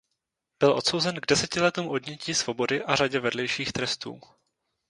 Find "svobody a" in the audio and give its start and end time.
2.35-2.95